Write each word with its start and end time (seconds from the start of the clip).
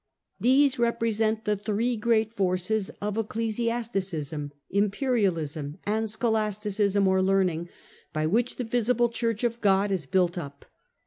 These 0.39 0.79
represent 0.79 1.45
the 1.45 1.55
three 1.55 1.95
great 1.95 2.33
forces 2.33 2.89
of 3.01 3.19
Ecclesiasticism, 3.19 4.51
Imperialism 4.71 5.77
and 5.85 6.07
Scholasti 6.07 6.69
cism 6.71 7.05
or 7.05 7.21
Learning, 7.21 7.69
by 8.11 8.25
which 8.25 8.55
the 8.55 8.63
visible 8.63 9.09
Church 9.09 9.43
of 9.43 9.61
God 9.61 9.91
is 9.91 10.07
built 10.07 10.39
up. 10.39 10.65